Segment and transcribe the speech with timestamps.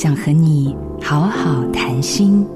[0.00, 2.46] 想和你好好谈心。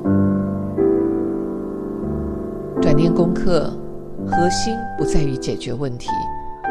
[2.81, 3.69] 转念功课
[4.25, 6.07] 核心不在于解决问题，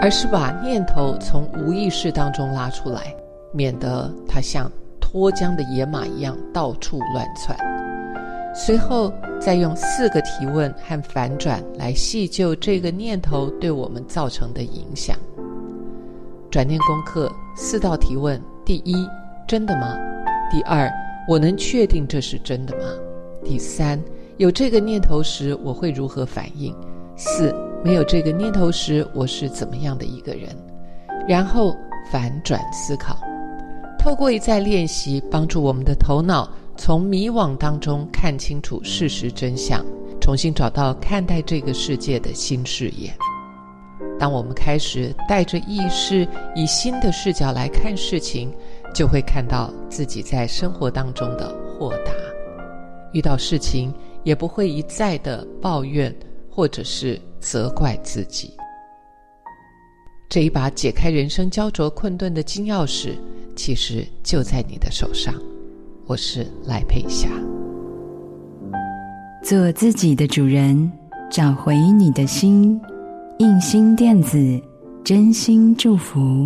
[0.02, 3.13] 而是把念头从无意识当中拉出来，
[3.52, 4.71] 免得它像
[5.02, 7.54] 脱缰的野马一样到处乱窜。
[8.56, 9.12] 随后
[9.42, 15.18] 再用四个提问和反转来细究这个念头对我们造成的影响。
[16.50, 19.06] 转念功课四道提问：第一，
[19.46, 19.98] 真的吗？
[20.52, 20.91] 第二，
[21.29, 22.83] 我能确定这是真的吗？
[23.42, 23.97] 第三，
[24.36, 26.75] 有这个念头时我会如何反应？
[27.15, 27.55] 四，
[27.86, 30.50] 没有这个念头时我是怎么样的一个人？
[31.25, 31.73] 然后
[32.11, 33.17] 反转思考，
[33.97, 39.86] 透过一再练习，帮助我们的头脑从迷惘当中看清楚事实真相，
[40.20, 43.09] 重新找到看待这个世界的新视野。
[44.20, 48.53] 当我们开始带着意识，以新的视角来看事情，
[48.94, 52.11] 就会看到自己在生活当中的豁达。
[53.14, 56.16] 遇到事情也不会一再的抱怨，
[56.50, 58.53] 或者是责怪自己。
[60.30, 63.16] 这一把解开人生焦灼困顿的金钥匙，
[63.56, 65.33] 其实就在你的手上。
[66.05, 67.28] 我是赖佩霞，
[69.44, 70.92] 做自己的主人，
[71.30, 72.80] 找回你的心。
[73.39, 74.61] 印心电子
[75.03, 76.45] 真心祝福，